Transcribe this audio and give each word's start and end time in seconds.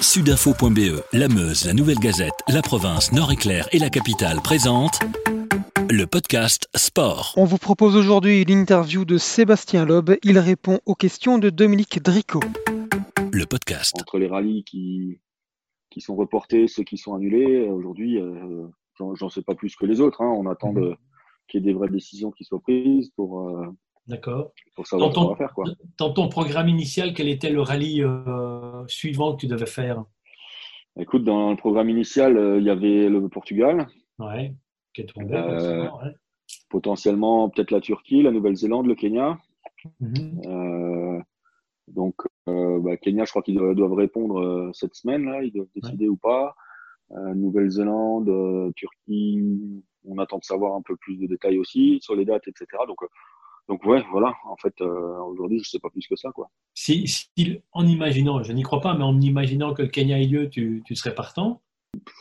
Sudinfo.be, 0.00 1.00
La 1.12 1.28
Meuse, 1.28 1.64
la 1.64 1.72
Nouvelle 1.72 1.98
Gazette, 1.98 2.34
La 2.48 2.62
Province, 2.62 3.12
Nord-Éclair 3.12 3.68
et 3.72 3.78
la 3.78 3.88
Capitale 3.90 4.40
présentent 4.42 5.00
le 5.90 6.04
podcast 6.06 6.68
Sport. 6.74 7.32
On 7.36 7.44
vous 7.44 7.58
propose 7.58 7.96
aujourd'hui 7.96 8.44
l'interview 8.44 9.04
de 9.04 9.18
Sébastien 9.18 9.84
Loeb. 9.84 10.10
Il 10.22 10.38
répond 10.38 10.80
aux 10.86 10.94
questions 10.94 11.38
de 11.38 11.50
Dominique 11.50 12.02
Dricot. 12.02 12.40
Le 13.32 13.44
podcast. 13.46 13.94
Entre 14.00 14.18
les 14.18 14.26
rallyes 14.26 14.64
qui, 14.64 15.18
qui 15.90 16.00
sont 16.00 16.14
reportés, 16.16 16.68
ceux 16.68 16.82
qui 16.84 16.98
sont 16.98 17.14
annulés, 17.14 17.68
aujourd'hui, 17.68 18.18
euh, 18.20 18.66
j'en 19.14 19.28
sais 19.28 19.42
pas 19.42 19.54
plus 19.54 19.76
que 19.76 19.86
les 19.86 20.00
autres. 20.00 20.20
hein. 20.22 20.32
On 20.36 20.46
attend 20.46 20.72
Mhm. 20.72 20.80
de- 20.82 20.96
qu'il 21.48 21.60
y 21.60 21.62
ait 21.62 21.72
des 21.72 21.74
vraies 21.78 21.88
décisions 21.88 22.30
qui 22.32 22.44
soient 22.44 22.60
prises 22.60 23.10
pour, 23.16 23.48
euh, 23.48 23.66
D'accord. 24.08 24.52
pour 24.74 24.86
savoir 24.86 25.10
Dans 25.10 25.14
ton, 25.14 25.28
va 25.30 25.36
faire. 25.36 25.52
Quoi. 25.54 25.64
dans 25.98 26.12
ton 26.12 26.28
programme 26.28 26.68
initial, 26.68 27.12
quel 27.14 27.28
était 27.28 27.50
le 27.50 27.60
rallye 27.60 28.02
euh, 28.02 28.86
suivant 28.86 29.34
que 29.34 29.40
tu 29.40 29.46
devais 29.46 29.66
faire? 29.66 30.04
Écoute, 30.98 31.24
dans 31.24 31.50
le 31.50 31.56
programme 31.56 31.90
initial, 31.90 32.36
euh, 32.36 32.58
il 32.58 32.64
y 32.64 32.70
avait 32.70 33.08
le 33.08 33.28
Portugal, 33.28 33.86
Ouais. 34.18 34.54
Qui 34.94 35.02
est 35.02 35.06
tombé, 35.06 35.34
Euh, 35.34 35.82
ouais. 35.90 36.14
potentiellement 36.70 37.50
peut-être 37.50 37.70
la 37.70 37.80
Turquie, 37.80 38.22
la 38.22 38.30
Nouvelle-Zélande, 38.30 38.86
le 38.86 38.94
Kenya. 38.94 39.38
Mhm. 40.00 41.22
Donc, 41.88 42.14
bah, 42.46 42.96
Kenya, 42.96 43.24
je 43.24 43.30
crois 43.30 43.42
qu'ils 43.42 43.56
doivent, 43.56 43.92
répondre 43.92 44.70
cette 44.72 44.94
semaine, 44.94 45.24
là, 45.26 45.42
ils 45.42 45.52
doivent 45.52 45.68
décider 45.74 46.08
ou 46.08 46.16
pas. 46.16 46.54
Nouvelle-Zélande, 47.10 48.72
Turquie, 48.74 49.82
on 50.08 50.18
attend 50.18 50.38
de 50.38 50.44
savoir 50.44 50.74
un 50.74 50.82
peu 50.82 50.96
plus 50.96 51.16
de 51.18 51.26
détails 51.26 51.58
aussi 51.58 51.98
sur 52.00 52.16
les 52.16 52.24
dates, 52.24 52.48
etc. 52.48 52.66
Donc, 52.88 52.98
donc 53.68 53.84
ouais, 53.84 54.02
voilà. 54.12 54.34
En 54.48 54.56
fait, 54.56 54.74
euh, 54.80 55.18
aujourd'hui, 55.24 55.60
je 55.62 55.68
sais 55.70 55.78
pas 55.78 55.90
plus 55.90 56.06
que 56.06 56.16
ça, 56.16 56.30
quoi. 56.32 56.50
Si, 56.74 57.06
si- 57.08 57.60
en 57.72 57.86
imaginant, 57.86 58.42
je 58.42 58.52
n'y 58.52 58.62
crois 58.62 58.80
pas, 58.80 58.94
mais 58.94 59.04
en 59.04 59.20
imaginant 59.20 59.74
que 59.74 59.82
le 59.82 59.88
Kenya 59.88 60.20
ait 60.20 60.26
lieu, 60.26 60.48
tu, 60.48 60.82
tu 60.86 60.94
serais 60.94 61.14
partant? 61.14 61.62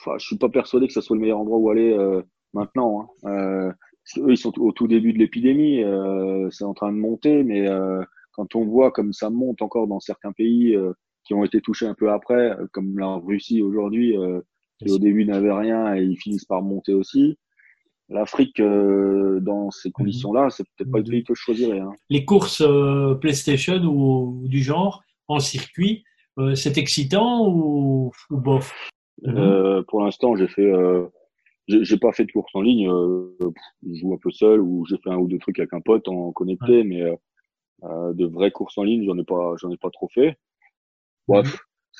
Enfin, 0.02 0.18
je 0.18 0.26
suis 0.26 0.38
pas 0.38 0.50
persuadé 0.50 0.88
que 0.88 0.94
ce 0.94 1.02
soit 1.02 1.16
le 1.16 1.22
meilleur 1.22 1.40
endroit 1.40 1.58
où 1.58 1.70
aller 1.70 1.92
euh, 1.94 2.22
maintenant. 2.54 3.10
Hein. 3.24 3.30
Euh, 3.30 3.72
eux, 4.20 4.32
ils 4.32 4.38
sont 4.38 4.58
au 4.60 4.72
tout 4.72 4.88
début 4.88 5.14
de 5.14 5.20
l'épidémie, 5.20 5.84
euh, 5.84 6.50
c'est 6.52 6.64
en 6.64 6.74
train 6.74 6.92
de 6.92 6.98
monter, 6.98 7.44
mais 7.44 7.68
euh, 7.68 8.02
quand 8.34 8.56
on 8.56 8.66
voit 8.66 8.92
comme 8.92 9.14
ça 9.14 9.30
monte 9.30 9.62
encore 9.62 9.88
dans 9.88 10.00
certains 10.00 10.32
pays 10.32 10.76
euh, 10.76 10.94
qui 11.26 11.34
ont 11.34 11.44
été 11.44 11.60
touchés 11.62 11.88
un 11.88 11.96
peu 11.96 12.12
après, 12.12 12.56
comme 12.72 12.98
la 12.98 13.16
Russie 13.16 13.62
aujourd'hui, 13.62 14.18
euh, 14.18 14.42
qui 14.80 14.92
au 14.92 15.00
début 15.00 15.26
n'avait 15.26 15.52
rien 15.52 15.96
et 15.96 16.04
ils 16.04 16.18
finissent 16.18 16.46
par 16.46 16.62
monter 16.62 16.94
aussi. 16.94 17.38
L'Afrique, 18.10 18.60
euh, 18.60 19.40
dans 19.40 19.72
ces 19.72 19.92
conditions-là, 19.92 20.50
c'est 20.52 20.64
peut-être 20.64 20.92
pas 20.92 21.00
le 21.00 21.04
pays 21.04 21.24
que 21.24 21.34
je 21.34 21.42
choisirais. 21.42 21.80
Hein. 21.80 21.92
Les 22.10 22.24
courses 22.24 22.62
euh, 22.62 23.16
PlayStation 23.16 23.78
ou, 23.84 24.42
ou 24.44 24.48
du 24.48 24.62
genre 24.62 25.02
en 25.28 25.40
circuit, 25.40 26.04
euh, 26.38 26.54
c'est 26.54 26.78
excitant 26.78 27.48
ou, 27.48 28.12
ou 28.30 28.38
bof? 28.38 28.74
Mhm. 29.24 29.38
Euh, 29.38 29.84
pour 29.88 30.02
l'instant, 30.02 30.36
j'ai 30.36 30.48
fait, 30.48 30.72
euh, 30.72 31.08
j'ai 31.68 31.98
pas 31.98 32.12
fait 32.12 32.26
de 32.26 32.32
course 32.32 32.52
en 32.54 32.62
ligne. 32.62 32.90
Euh, 32.90 33.36
je 33.88 33.96
joue 33.96 34.14
un 34.14 34.18
peu 34.18 34.32
seul 34.32 34.62
ou 34.62 34.86
j'ai 34.86 34.98
fait 34.98 35.10
un 35.10 35.18
ou 35.18 35.28
deux 35.28 35.40
trucs 35.40 35.58
avec 35.58 35.74
un 35.74 35.82
pote 35.82 36.08
en 36.08 36.32
connecté, 36.32 36.84
mais 36.84 37.02
euh, 37.02 37.16
euh, 37.84 38.14
de 38.14 38.26
vraies 38.26 38.52
courses 38.52 38.78
en 38.78 38.84
ligne, 38.84 39.06
j'en 39.06 39.18
ai 39.18 39.24
pas, 39.24 39.56
j'en 39.60 39.72
ai 39.72 39.78
pas 39.78 39.90
trop 39.90 40.10
fait. 40.10 40.38
Bref, 41.28 41.58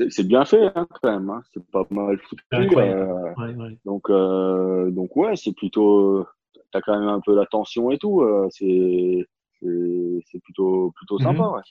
c'est 0.10 0.28
bien 0.28 0.46
fait 0.46 0.72
hein, 0.76 0.88
quand 1.02 1.12
même. 1.12 1.30
Hein, 1.30 1.42
c'est 1.54 1.66
pas 1.72 1.86
mal 1.90 2.18
foutu. 2.20 2.44
Euh, 2.54 3.34
Ouais, 3.38 3.54
ouais. 3.56 3.78
donc, 3.86 4.10
euh, 4.10 4.92
donc 4.92 5.16
ouais, 5.16 5.36
c'est 5.36 5.54
plutôt, 5.54 6.26
t'as 6.72 6.82
quand 6.82 7.00
même 7.00 7.10
un 7.10 7.22
peu 7.22 7.36
la 7.36 7.46
tension 7.46 7.92
et 7.92 7.98
tout. 7.98 8.22
euh, 8.22 8.48
c'est, 8.52 9.26
c'est, 9.62 10.40
plutôt, 10.44 10.92
plutôt 10.96 11.20
sympa. 11.20 11.44
Mhm. 11.44 11.54
Ouais. 11.54 11.62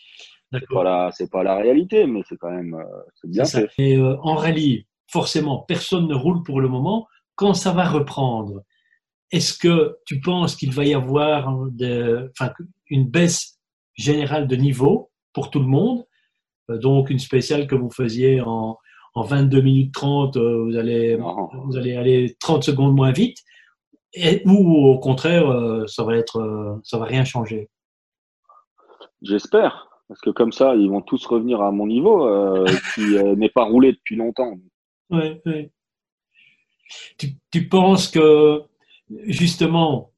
C'est 0.53 0.69
pas 0.69 0.85
la, 0.85 1.11
c'est 1.13 1.31
pas 1.31 1.43
la 1.43 1.57
réalité, 1.57 2.07
mais 2.07 2.23
c'est 2.29 2.37
quand 2.37 2.51
même, 2.51 2.77
c'est 3.17 3.29
bien 3.31 3.45
ça. 3.45 3.67
fait. 3.69 3.71
Et 3.79 3.99
en 4.01 4.35
rallye, 4.35 4.87
forcément, 5.09 5.59
personne 5.67 6.07
ne 6.07 6.15
roule 6.15 6.43
pour 6.45 6.61
le 6.61 6.69
moment. 6.69 7.09
Quand 7.35 7.55
ça 7.55 7.73
va 7.73 7.89
reprendre, 7.89 8.63
est-ce 9.33 9.59
que 9.59 9.97
tu 10.07 10.21
penses 10.21 10.55
qu'il 10.55 10.71
va 10.73 10.85
y 10.85 10.95
avoir 10.95 11.67
de, 11.73 12.31
une 12.89 13.09
baisse 13.09 13.59
générale 13.95 14.47
de 14.47 14.55
niveau 14.57 15.11
pour 15.33 15.51
tout 15.51 15.59
le 15.59 15.67
monde? 15.67 16.05
Donc, 16.69 17.11
une 17.11 17.19
spéciale 17.19 17.67
que 17.67 17.75
vous 17.75 17.91
faisiez 17.91 18.41
en, 18.41 18.79
en 19.15 19.23
22 19.23 19.61
minutes 19.61 19.95
30, 19.95 20.37
euh, 20.37 20.65
vous 20.65 20.77
allez, 20.77 21.17
Non. 21.17 21.49
vous 21.67 21.77
allez 21.77 21.97
aller 21.97 22.37
30 22.41 22.65
secondes 22.65 22.95
moins 22.95 23.13
vite 23.13 23.39
et, 24.15 24.43
Ou 24.47 24.87
au 24.87 24.99
contraire, 24.99 25.51
euh, 25.51 25.87
ça 25.87 26.05
va 26.05 26.17
être, 26.17 26.39
euh, 26.39 26.77
ça 26.85 26.99
va 26.99 27.05
rien 27.05 27.25
changer 27.25 27.69
J'espère, 29.23 29.89
parce 30.09 30.21
que 30.21 30.31
comme 30.31 30.53
ça, 30.53 30.75
ils 30.77 30.89
vont 30.89 31.01
tous 31.01 31.25
revenir 31.27 31.61
à 31.61 31.73
mon 31.73 31.87
niveau, 31.87 32.27
euh, 32.27 32.65
qui 32.95 33.17
euh, 33.17 33.35
n'est 33.35 33.49
pas 33.49 33.65
roulé 33.65 33.93
depuis 33.93 34.17
longtemps. 34.17 34.55
Ouais, 35.11 35.41
ouais. 35.47 35.73
Tu, 37.19 37.29
tu 37.51 37.69
penses 37.69 38.09
que 38.09 38.63
justement 39.27 40.13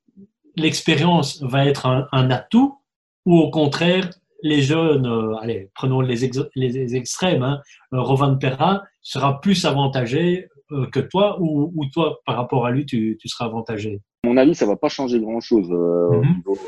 l'expérience 0.57 1.43
va 1.43 1.65
être 1.65 1.87
un, 1.87 2.09
un 2.13 2.31
atout 2.31 2.79
ou 3.25 3.39
au 3.39 3.51
contraire 3.51 4.11
les 4.47 4.63
jeunes, 4.63 5.07
euh, 5.07 5.37
allez, 5.37 5.71
prenons 5.75 6.01
les, 6.01 6.25
ex- 6.25 6.49
les 6.55 6.97
extrêmes, 6.97 7.43
hein, 7.43 7.61
euh, 7.93 8.01
Rovan 8.01 8.37
Perra 8.37 8.83
sera 9.03 9.41
plus 9.41 9.65
avantagé 9.65 10.49
euh, 10.73 10.87
que 10.87 11.01
toi 11.01 11.37
ou, 11.41 11.73
ou 11.75 11.87
toi 11.93 12.19
par 12.27 12.37
rapport 12.37 12.67
à 12.67 12.71
lui 12.71 12.87
tu, 12.87 13.17
tu 13.21 13.29
seras 13.29 13.45
avantagé? 13.47 14.01
À 14.25 14.29
mon 14.29 14.37
avis, 14.37 14.55
ça 14.55 14.67
va 14.67 14.77
pas 14.77 14.89
changer 14.89 15.21
grand-chose. 15.21 15.71
au 15.71 16.23
Mhm. 16.23 16.35
niveau, 16.37 16.59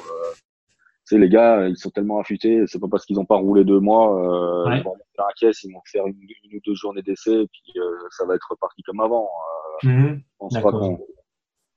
les 1.11 1.29
gars, 1.31 1.67
ils 1.69 1.77
sont 1.77 1.91
tellement 1.91 2.21
affûtés, 2.21 2.63
c'est 2.67 2.79
pas 2.79 2.87
parce 2.89 3.07
qu'ils 3.07 3.19
ont 3.19 3.25
pas 3.25 3.37
roulé 3.37 3.65
deux 3.65 3.81
mois, 3.81 4.67
Ouais. 4.67 4.79
ils 4.79 4.85
vont 4.85 4.95
la 5.17 5.25
caisse, 5.41 5.65
ils 5.65 5.73
vont 5.73 5.81
faire 5.87 6.07
une, 6.07 6.15
une 6.45 6.59
ou 6.59 6.61
deux 6.67 6.75
journées 6.75 7.03
d'essai, 7.03 7.33
et 7.33 7.47
puis 7.49 7.73
ça 8.11 8.25
va 8.27 8.35
être 8.35 8.47
reparti 8.51 8.83
comme 8.83 9.01
avant. 9.01 9.27
Euh, 9.85 9.89
je 10.15 10.21
pense 10.39 10.55
pas 10.61 10.71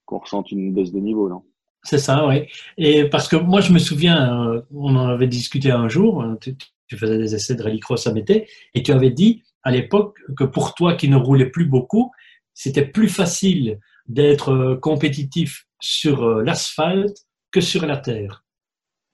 qu'on 0.06 0.18
ressente 0.20 0.52
une 0.52 0.74
baisse 0.74 0.92
de 0.92 1.00
niveau, 1.00 1.30
non. 1.30 1.44
C'est 1.84 1.98
ça, 1.98 2.28
oui. 2.28 2.48
Et 2.78 3.06
parce 3.06 3.28
que 3.28 3.36
moi, 3.36 3.62
je 3.62 3.74
me 3.74 3.80
souviens, 3.80 4.50
euh, 4.50 4.62
on 4.74 4.96
en 4.96 5.08
avait 5.08 5.28
discuté 5.28 5.72
un 5.72 5.90
jour, 5.90 6.22
euh, 6.22 6.36
tu, 6.40 6.56
tu 6.88 6.98
faisais 6.98 7.18
des 7.18 7.34
essais 7.34 7.56
de 7.56 7.64
rallycross 7.64 8.06
à 8.08 8.14
Mété, 8.14 8.48
et 8.74 8.84
tu 8.84 8.92
avais 8.92 9.10
dit 9.10 9.44
à 9.64 9.72
l'époque 9.72 10.18
que 10.38 10.44
pour 10.44 10.76
toi 10.76 10.96
qui 10.96 11.10
ne 11.10 11.16
roulais 11.16 11.50
plus 11.50 11.66
beaucoup, 11.66 12.12
c'était 12.54 12.86
plus 12.86 13.10
facile 13.10 13.80
d'être 14.08 14.52
euh, 14.52 14.76
compétitif 14.76 15.68
sur 15.80 16.44
l'asphalte 16.44 17.26
que 17.52 17.62
sur 17.62 17.86
la 17.86 17.98
terre, 17.98 18.46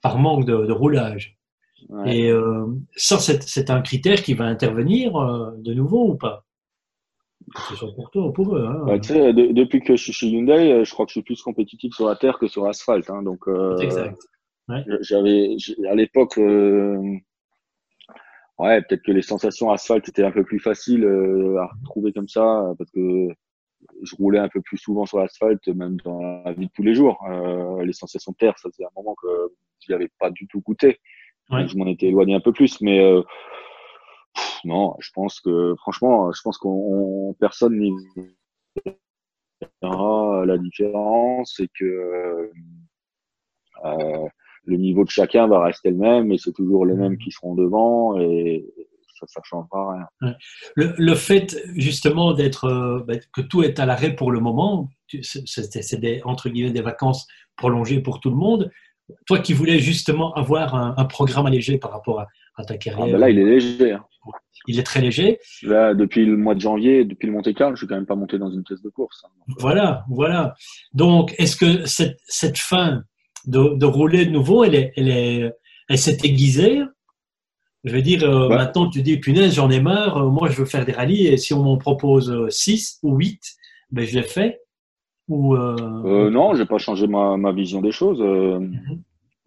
par 0.01 0.17
manque 0.17 0.45
de, 0.45 0.65
de 0.65 0.71
roulage. 0.71 1.37
Ouais. 1.89 2.17
Et 2.17 2.31
euh, 2.31 2.65
ça, 2.95 3.19
c'est 3.19 3.69
un 3.69 3.81
critère 3.81 4.21
qui 4.21 4.33
va 4.33 4.45
intervenir 4.45 5.15
euh, 5.15 5.51
de 5.57 5.73
nouveau 5.73 6.09
ou 6.09 6.15
pas? 6.15 6.43
Ce 7.55 7.75
soit 7.75 7.93
pour 7.95 8.11
toi 8.11 8.25
ou 8.27 8.31
pour 8.31 8.55
eux. 8.55 8.65
hein. 8.65 8.83
Ouais, 8.85 8.99
tu 8.99 9.13
sais, 9.13 9.33
de- 9.33 9.53
depuis 9.53 9.81
que 9.81 9.95
je 9.95 10.03
suis 10.03 10.13
chez 10.13 10.27
Hyundai, 10.27 10.71
euh, 10.71 10.83
je 10.83 10.91
crois 10.91 11.05
que 11.05 11.11
je 11.11 11.19
suis 11.19 11.23
plus 11.23 11.41
compétitif 11.41 11.93
sur 11.93 12.07
la 12.07 12.15
terre 12.15 12.37
que 12.39 12.47
sur 12.47 12.65
l'asphalte. 12.65 13.09
Hein, 13.09 13.23
donc, 13.23 13.47
euh, 13.47 13.77
exact. 13.79 14.17
j'avais 15.01 15.55
j'ai- 15.57 15.75
à 15.87 15.95
l'époque, 15.95 16.37
euh, 16.37 16.97
ouais, 18.59 18.81
peut-être 18.81 19.03
que 19.03 19.11
les 19.11 19.21
sensations 19.21 19.71
asphalte 19.71 20.07
étaient 20.09 20.23
un 20.23 20.31
peu 20.31 20.43
plus 20.43 20.59
faciles 20.59 21.03
euh, 21.05 21.57
à 21.59 21.69
retrouver 21.81 22.11
comme 22.13 22.27
ça, 22.27 22.73
parce 22.77 22.91
que 22.91 23.27
je 24.03 24.15
roulais 24.15 24.39
un 24.39 24.49
peu 24.49 24.61
plus 24.61 24.77
souvent 24.77 25.05
sur 25.05 25.19
l'asphalte, 25.19 25.67
même 25.67 25.97
dans 26.03 26.19
la 26.43 26.51
vie 26.53 26.65
de 26.67 26.71
tous 26.73 26.83
les 26.83 26.95
jours. 26.95 27.23
Euh, 27.29 27.83
les 27.83 27.93
sensations 27.93 28.31
de 28.31 28.37
terre, 28.37 28.57
ça 28.57 28.69
faisait 28.69 28.85
un 28.85 28.89
moment 28.95 29.15
que 29.21 29.27
je 29.79 29.91
n'avais 29.91 30.09
pas 30.19 30.31
du 30.31 30.47
tout 30.47 30.61
goûté. 30.61 30.99
Ouais. 31.49 31.61
Donc, 31.61 31.69
je 31.69 31.77
m'en 31.77 31.87
étais 31.87 32.07
éloigné 32.07 32.33
un 32.33 32.39
peu 32.41 32.51
plus, 32.51 32.81
mais 32.81 32.99
euh, 32.99 33.21
non, 34.65 34.95
je 34.99 35.11
pense 35.13 35.39
que 35.39 35.75
franchement, 35.77 36.31
je 36.31 36.41
pense 36.41 36.57
qu'on 36.57 37.35
personne 37.39 37.77
n'y 37.77 37.91
verra 39.81 40.45
la 40.45 40.57
différence 40.57 41.59
et 41.59 41.69
que 41.77 41.85
euh, 41.85 42.51
euh, 43.85 44.27
le 44.65 44.77
niveau 44.77 45.03
de 45.03 45.09
chacun 45.09 45.47
va 45.47 45.63
rester 45.63 45.91
le 45.91 45.97
même 45.97 46.31
et 46.31 46.37
c'est 46.37 46.53
toujours 46.53 46.85
les 46.85 46.95
mêmes 46.95 47.17
qui 47.17 47.31
seront 47.31 47.55
devant 47.55 48.19
et 48.19 48.65
ça, 49.19 49.25
ça 49.27 49.41
changera 49.43 50.07
rien. 50.21 50.35
Le, 50.75 50.93
le 50.97 51.15
fait 51.15 51.57
justement 51.75 52.33
d'être 52.33 52.65
euh, 52.65 53.03
bah, 53.07 53.15
que 53.33 53.41
tout 53.41 53.63
est 53.63 53.79
à 53.79 53.85
l'arrêt 53.85 54.15
pour 54.15 54.31
le 54.31 54.39
moment, 54.39 54.89
c'est 55.21 55.99
des 55.99 56.21
entre 56.23 56.49
guillemets 56.49 56.71
des 56.71 56.81
vacances 56.81 57.27
prolongées 57.55 58.01
pour 58.01 58.19
tout 58.19 58.29
le 58.29 58.35
monde. 58.35 58.71
Toi 59.25 59.39
qui 59.39 59.53
voulais 59.53 59.79
justement 59.79 60.33
avoir 60.33 60.75
un 60.75 61.05
programme 61.05 61.45
allégé 61.45 61.77
par 61.77 61.91
rapport 61.91 62.19
à, 62.19 62.27
à 62.57 62.65
ta 62.65 62.73
Ah, 62.73 63.05
ben 63.05 63.17
là, 63.17 63.29
il 63.29 63.39
est 63.39 63.45
léger. 63.45 63.91
hein. 63.93 64.03
il 64.67 64.79
est 64.79 64.83
très 64.83 64.99
léger. 65.01 65.39
Là, 65.63 65.93
depuis 65.93 66.25
le 66.25 66.35
mois 66.35 66.55
de 66.55 66.59
janvier, 66.59 67.05
depuis 67.05 67.27
le 67.27 67.33
Monte 67.33 67.53
Carlo, 67.53 67.75
je 67.75 67.81
suis 67.81 67.87
quand 67.87 67.95
même 67.95 68.05
pas 68.05 68.15
monté 68.15 68.37
dans 68.37 68.49
une 68.51 68.63
pièce 68.63 68.81
de 68.81 68.89
course. 68.89 69.23
hein. 69.25 69.29
Donc, 69.47 69.57
Voilà, 69.59 70.03
voilà. 70.09 70.55
Donc, 70.93 71.33
est-ce 71.37 71.55
que 71.55 71.85
cette, 71.85 72.17
cette 72.25 72.57
fin 72.57 73.03
de, 73.45 73.75
de 73.75 73.85
rouler 73.85 74.25
de 74.25 74.31
nouveau, 74.31 74.63
elle 74.63 74.75
est, 74.75 74.91
elle 74.97 75.07
est, 75.09 75.51
elle 75.87 75.97
s'est 75.97 76.17
aiguisée? 76.23 76.81
Je 77.83 77.93
veux 77.93 78.01
dire, 78.01 78.23
euh, 78.23 78.49
Ouais. 78.49 78.55
maintenant 78.57 78.89
tu 78.89 79.01
dis, 79.03 79.17
punaise, 79.17 79.53
j'en 79.53 79.69
ai 79.69 79.79
marre, 79.79 80.17
euh, 80.17 80.29
moi 80.29 80.49
je 80.49 80.57
veux 80.57 80.65
faire 80.65 80.83
des 80.83 80.91
rallyes 80.91 81.27
et 81.27 81.37
si 81.37 81.53
on 81.53 81.63
m'en 81.63 81.77
propose 81.77 82.49
6 82.49 82.99
ou 83.03 83.15
8, 83.15 83.39
ben 83.91 84.03
je 84.05 84.15
les 84.15 84.23
fais. 84.23 84.59
Ou, 85.29 85.55
euh, 85.55 85.75
Euh, 86.05 86.29
non, 86.29 86.55
j'ai 86.55 86.65
pas 86.65 86.79
changé 86.79 87.05
ma, 87.07 87.37
ma 87.37 87.51
vision 87.53 87.79
des 87.81 87.91
choses. 87.91 88.19
Euh, 88.21 88.59
Mhm. 88.59 89.01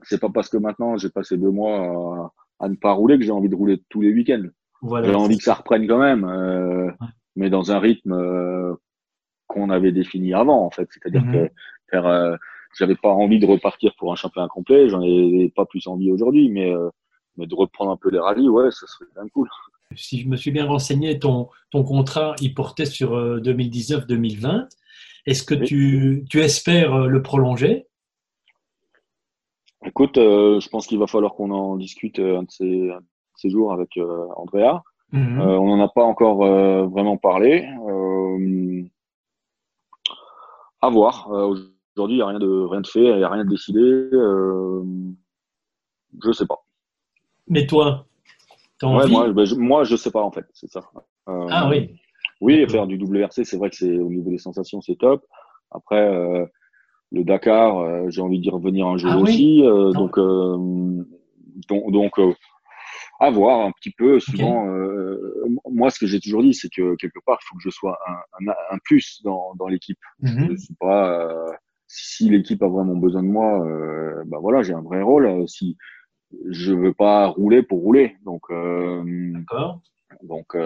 c'est 0.04 0.20
pas 0.20 0.30
parce 0.32 0.48
que 0.48 0.56
maintenant 0.56 0.96
j'ai 0.96 1.10
passé 1.10 1.36
deux 1.36 1.50
mois 1.50 1.76
à, 1.80 2.32
à 2.60 2.68
ne 2.68 2.76
pas 2.76 2.92
rouler 2.92 3.18
que 3.18 3.24
j'ai 3.24 3.32
envie 3.32 3.48
de 3.48 3.56
rouler 3.56 3.82
tous 3.88 4.02
les 4.02 4.12
week-ends. 4.12 4.44
voilà, 4.82 5.08
j'ai 5.08 5.14
envie 5.14 5.38
que 5.38 5.44
ça 5.44 5.54
reprenne 5.54 5.86
quand 5.88 5.98
même, 5.98 6.24
euh, 6.24 6.90
mais 7.36 7.50
dans 7.50 7.72
un 7.72 7.78
rythme 7.78 8.12
euh, 8.12 8.74
qu'on 9.46 9.70
avait 9.70 9.92
défini 9.92 10.34
avant, 10.34 10.64
en 10.64 10.70
fait. 10.70 10.88
C'est-à-dire 10.90 11.24
mhm. 11.24 11.32
que 11.32 11.52
faire, 11.90 12.06
euh, 12.06 12.36
j'avais 12.78 12.94
pas 12.94 13.08
envie 13.08 13.40
de 13.40 13.46
repartir 13.46 13.94
pour 13.98 14.12
un 14.12 14.16
championnat 14.16 14.48
complet, 14.48 14.88
j'en 14.88 15.02
ai 15.02 15.52
pas 15.56 15.64
plus 15.64 15.86
envie 15.86 16.10
aujourd'hui, 16.10 16.50
mais, 16.50 16.72
euh, 16.72 16.90
mais 17.36 17.46
de 17.46 17.54
reprendre 17.54 17.90
un 17.90 17.96
peu 17.96 18.10
les 18.10 18.18
rallyes, 18.18 18.48
ouais, 18.48 18.70
ça 18.70 18.86
serait 18.86 19.06
quand 19.14 19.22
même 19.22 19.30
cool. 19.30 19.48
Si 19.96 20.20
je 20.20 20.28
me 20.28 20.36
suis 20.36 20.52
bien 20.52 20.66
renseigné, 20.66 21.18
ton, 21.18 21.48
ton 21.70 21.82
contrat, 21.82 22.36
il 22.40 22.54
portait 22.54 22.84
sur 22.84 23.12
2019-2020. 23.40 24.68
Est-ce 25.26 25.42
que 25.42 25.54
tu, 25.54 26.24
tu 26.30 26.40
espères 26.40 27.08
le 27.08 27.22
prolonger? 27.22 27.88
Écoute, 29.86 30.16
je 30.16 30.68
pense 30.68 30.86
qu'il 30.86 30.98
va 30.98 31.06
falloir 31.06 31.34
qu'on 31.34 31.50
en 31.50 31.76
discute 31.76 32.18
un 32.18 32.42
de 32.42 32.50
ces, 32.50 32.90
ces 33.40 33.50
jours 33.50 33.72
avec 33.72 33.96
euh, 33.96 34.26
Andrea. 34.36 34.82
Mhm. 35.12 35.40
Euh, 35.40 35.58
on 35.58 35.76
n'en 35.76 35.82
a 35.84 35.88
pas 35.88 36.04
encore 36.04 36.44
euh, 36.44 36.86
vraiment 36.86 37.16
parlé. 37.16 37.66
à 40.82 40.88
voir. 40.88 41.28
Aujourd'hui, 41.30 42.16
il 42.16 42.18
n'y 42.18 42.22
a 42.22 42.26
rien 42.26 42.38
de, 42.38 42.64
rien 42.64 42.80
de 42.80 42.86
fait, 42.86 43.04
il 43.04 43.16
n'y 43.16 43.24
a 43.24 43.28
rien 43.28 43.44
de 43.44 43.50
décidé. 43.50 43.80
je 44.12 44.82
ne 46.28 46.32
sais 46.32 46.46
pas. 46.46 46.64
Mais 47.48 47.66
toi, 47.66 48.06
moi, 48.82 49.06
ben, 49.32 49.44
je, 49.44 49.54
moi, 49.56 49.84
je 49.84 49.96
sais 49.96 50.10
pas 50.10 50.22
en 50.22 50.30
fait, 50.30 50.46
c'est 50.52 50.70
ça. 50.70 50.80
ah 51.26 51.68
oui. 51.68 51.96
Oui, 52.40 52.66
faire 52.70 52.86
du 52.86 52.96
WRC, 52.96 53.44
c'est 53.44 53.58
vrai 53.58 53.68
que 53.68 53.76
c'est 53.76 53.98
au 53.98 54.08
niveau 54.08 54.30
des 54.30 54.38
sensations, 54.38 54.80
c'est 54.80 54.96
top. 54.96 55.26
Après, 55.70 56.48
le 57.12 57.24
Dakar, 57.24 58.10
j'ai 58.10 58.22
envie 58.22 58.40
d'y 58.40 58.50
revenir 58.50 58.86
un 58.86 58.96
jour 58.96 59.10
ah 59.12 59.18
aussi. 59.18 59.62
donc, 59.62 60.18
donc, 61.68 61.92
donc 61.92 62.18
à 63.20 63.30
voir 63.30 63.66
un 63.66 63.70
petit 63.72 63.90
peu. 63.90 64.18
Souvent, 64.18 64.66
euh, 64.66 65.44
moi, 65.70 65.90
ce 65.90 65.98
que 65.98 66.06
j'ai 66.06 66.20
toujours 66.20 66.42
dit, 66.42 66.54
c'est 66.54 66.70
que 66.70 66.96
quelque 66.96 67.20
part, 67.24 67.38
il 67.40 67.46
faut 67.46 67.56
que 67.56 67.62
je 67.62 67.70
sois 67.70 67.98
un, 68.08 68.48
un, 68.48 68.54
un 68.70 68.78
plus 68.82 69.20
dans, 69.22 69.54
dans 69.58 69.68
l'équipe. 69.68 69.98
Mhm. 70.20 70.48
Je 70.50 70.56
suis 70.56 70.74
pas. 70.74 71.20
Euh, 71.20 71.52
si 71.86 72.30
l'équipe 72.30 72.62
a 72.62 72.68
vraiment 72.68 72.96
besoin 72.96 73.22
de 73.22 73.28
moi, 73.28 73.64
euh, 73.66 74.22
bah 74.26 74.38
voilà, 74.40 74.62
j'ai 74.62 74.72
un 74.72 74.80
vrai 74.80 75.02
rôle. 75.02 75.46
Si 75.48 75.76
je 76.48 76.72
veux 76.72 76.94
pas 76.94 77.26
rouler 77.26 77.62
pour 77.62 77.80
rouler, 77.80 78.16
donc. 78.24 78.42
Euh, 78.50 79.02
D'accord. 79.34 79.80
Donc, 80.22 80.56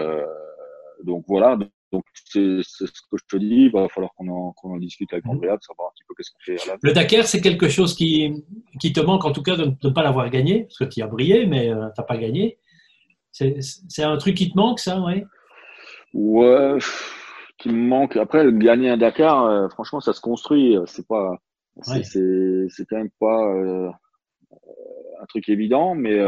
donc 1.03 1.25
voilà. 1.27 1.57
Donc, 1.95 2.03
c'est 2.13 2.59
ce 2.61 2.83
que 2.83 3.17
je 3.17 3.23
te 3.29 3.37
dis. 3.37 3.67
Il 3.67 3.71
va 3.71 3.87
falloir 3.87 4.11
qu'on 4.15 4.27
en, 4.27 4.53
en, 4.61 4.77
discute 4.77 5.13
avec 5.13 5.23
mhm. 5.23 5.31
Andrea, 5.31 5.57
savoir 5.61 5.89
un 5.89 5.91
petit 5.95 6.03
peu 6.05 6.13
qu'est-ce 6.17 6.31
qu'on 6.31 6.39
fait. 6.43 6.77
Le 6.81 6.91
Dakar, 6.91 7.25
c'est 7.25 7.39
quelque 7.39 7.69
chose 7.69 7.95
qui, 7.95 8.43
qui 8.81 8.91
te 8.91 8.99
manque, 8.99 9.23
en 9.23 9.31
tout 9.31 9.41
cas, 9.41 9.55
de 9.55 9.73
ne 9.81 9.89
pas 9.93 10.03
l'avoir 10.03 10.29
gagné, 10.29 10.63
parce 10.63 10.77
que 10.79 10.83
tu 10.83 11.01
as 11.01 11.07
brillé, 11.07 11.45
mais 11.45 11.69
euh, 11.69 11.87
tu 11.95 12.01
n'as 12.01 12.05
pas 12.05 12.17
gagné. 12.17 12.57
C'est 13.31 14.03
un 14.03 14.17
truc 14.17 14.35
qui 14.35 14.51
te 14.51 14.57
manque, 14.57 14.79
ça, 14.79 15.01
oui 15.01 15.23
Ouais, 16.13 16.77
qui 17.57 17.69
me 17.69 17.87
manque. 17.87 18.17
Après, 18.17 18.45
gagner 18.51 18.89
un 18.89 18.97
Dakar, 18.97 19.45
euh, 19.45 19.69
franchement, 19.69 20.01
ça 20.01 20.11
se 20.11 20.19
construit. 20.19 20.77
C'est 20.85 21.07
pas, 21.07 21.37
c'est 21.81 22.85
quand 22.89 22.97
même 22.97 23.09
pas 23.21 23.47
euh, 23.53 23.89
un 25.21 25.25
truc 25.27 25.47
évident, 25.47 25.95
mais 25.95 26.19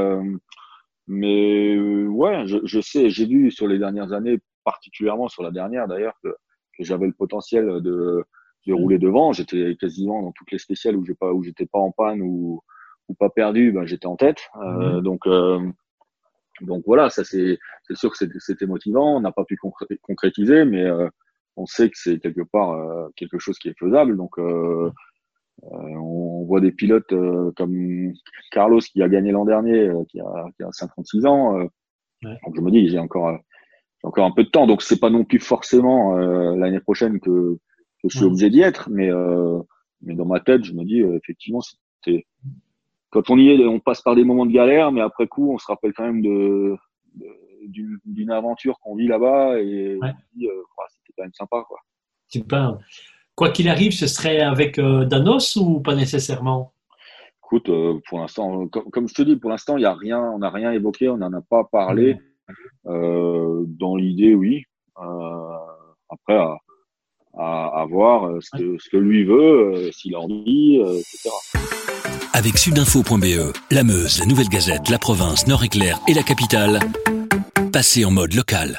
mais 1.10 1.78
ouais, 1.78 2.46
je, 2.48 2.58
je 2.66 2.82
sais, 2.82 3.10
j'ai 3.10 3.26
vu 3.26 3.50
sur 3.50 3.66
les 3.66 3.80
dernières 3.80 4.12
années 4.12 4.40
particulièrement 4.68 5.30
sur 5.30 5.44
la 5.44 5.52
dernière 5.52 5.88
d'ailleurs, 5.88 6.20
que, 6.22 6.36
j'avais 6.80 7.08
le 7.08 7.14
potentiel 7.14 7.82
de, 7.82 8.24
de 8.68 8.74
rouler 8.74 9.00
devant. 9.00 9.32
J'étais 9.32 9.78
quasiment 9.80 10.22
dans 10.22 10.34
toutes 10.34 10.52
les 10.52 10.60
spéciales 10.60 10.98
où 10.98 11.06
pas 11.20 11.34
où 11.34 11.42
j'étais 11.42 11.66
pas 11.66 11.80
en 11.80 11.92
panne 11.92 12.22
ou, 12.22 12.62
ou 13.08 13.14
pas 13.16 13.30
perdu, 13.30 13.72
ben 13.72 13.86
j'étais 13.86 14.08
en 14.08 14.18
tête. 14.18 14.42
Euh, 14.58 14.98
mhm. 14.98 15.02
donc 15.02 15.26
euh, 15.26 15.60
donc 16.62 16.84
voilà, 16.86 17.10
ça 17.10 17.24
c'est 17.24 17.58
c'est 17.88 17.96
sûr 17.96 18.12
que 18.12 18.18
c'était 18.40 18.66
motivant. 18.66 19.16
On 19.16 19.22
n'a 19.22 19.32
pas 19.32 19.46
pu 19.46 19.58
concrétiser, 20.02 20.66
mais 20.66 20.84
euh, 20.84 21.08
on 21.56 21.66
sait 21.66 21.90
que 21.90 21.98
c'est 21.98 22.20
quelque 22.20 22.42
part 22.42 22.76
quelque 23.16 23.40
chose 23.40 23.58
qui 23.58 23.70
est 23.70 23.80
faisable. 23.80 24.18
Donc 24.18 24.38
on 24.38 26.44
voit 26.46 26.62
des 26.62 26.74
pilotes 26.74 27.14
comme 27.56 28.12
Carlos 28.52 28.80
qui 28.80 29.02
a 29.02 29.08
gagné 29.08 29.32
l'an 29.32 29.46
dernier, 29.46 29.90
qui 30.10 30.20
a, 30.20 30.46
qui 30.58 30.64
a 30.64 30.72
56 30.72 31.26
ans. 31.26 31.58
Donc 32.22 32.56
je 32.56 32.62
me 32.62 32.72
dis, 32.72 32.90
j'ai 32.90 33.00
encore 33.00 33.40
encore 34.08 34.26
un 34.26 34.32
peu 34.32 34.44
de 34.44 34.50
temps, 34.50 34.68
donc 34.68 34.82
c'est 34.82 35.00
pas 35.00 35.10
non 35.10 35.24
plus 35.24 35.40
forcément 35.40 36.18
euh, 36.18 36.56
l'année 36.56 36.80
prochaine 36.80 37.20
que, 37.20 37.58
que, 38.02 38.10
je 38.10 38.18
suis 38.18 38.26
obligé 38.26 38.50
d'y 38.50 38.62
être, 38.62 38.90
mais 38.90 39.12
euh, 39.12 39.60
mais 40.02 40.16
dans 40.16 40.26
ma 40.26 40.40
tête, 40.40 40.64
je 40.64 40.74
me 40.74 40.84
dis 40.84 41.02
euh, 41.02 41.18
effectivement, 41.18 41.62
c'était 41.62 42.26
quand 43.10 43.30
on 43.30 43.38
y 43.38 43.50
est, 43.50 43.66
on 43.66 43.80
passe 43.80 44.02
par 44.02 44.16
des 44.16 44.24
moments 44.24 44.46
de 44.46 44.52
galère, 44.52 44.92
mais 44.92 45.02
après 45.02 45.28
coup, 45.28 45.54
on 45.54 45.58
se 45.58 45.68
rappelle 45.68 45.94
quand 45.94 46.04
même 46.04 46.22
de, 46.22 46.76
d'une 48.06 48.32
aventure 48.32 48.80
qu'on 48.80 48.96
vit 48.96 49.08
là-bas 49.08 49.60
et 49.60 49.98
on 50.02 50.08
se 50.08 50.14
dit, 50.36 50.48
c'était 50.90 51.14
quand 51.16 51.24
même 51.24 51.34
sympa, 51.34 51.64
quoi. 51.68 51.80
Super. 52.28 52.78
Quoi 53.36 53.50
qu'il 53.50 53.70
arrive, 53.70 53.94
ce 53.94 54.08
serait 54.08 54.42
avec 54.42 54.80
Danos 54.80 55.56
ou 55.56 55.80
pas 55.80 55.96
nécessairement? 55.96 56.74
Écoute, 57.44 57.72
pour 58.10 58.20
l'instant, 58.20 58.68
comme, 58.68 58.90
comme, 58.92 59.08
je 59.08 59.14
te 59.14 59.22
dis, 59.22 59.38
pour 59.38 59.50
l'instant, 59.50 59.78
il 59.78 59.84
y 59.84 59.86
a 59.86 59.94
rien, 59.94 60.22
on 60.22 60.40
n'a 60.40 60.50
rien 60.50 60.72
évoqué, 60.74 61.08
on 61.08 61.18
n'en 61.18 61.32
a 61.32 61.42
pas 61.42 61.64
parlé. 61.64 62.20
Dans 62.86 63.96
l'idée, 63.96 64.36
oui. 64.36 64.64
Euh, 65.00 65.58
après, 66.10 66.38
à, 67.38 67.82
à, 67.82 67.86
voir 67.90 68.32
ce 68.42 68.50
que, 68.58 68.78
ce 68.80 68.90
que, 68.90 68.98
lui 68.98 69.24
veut, 69.24 69.74
euh, 69.76 69.92
s'il 69.92 70.16
a 70.16 70.20
envie, 70.20 70.78
etc. 70.78 71.30
Avec 72.34 72.58
sudinfo.be, 72.58 73.54
la 73.72 73.84
Meuse, 73.84 74.20
la 74.20 74.26
Nouvelle 74.26 74.50
Gazette, 74.50 74.90
la 74.90 75.00
province, 75.00 75.48
Nord-Éclair 75.48 76.00
et 76.08 76.14
la 76.14 76.24
capitale, 76.24 76.80
passez 77.72 78.06
en 78.06 78.12
mode 78.12 78.34
local. 78.34 78.76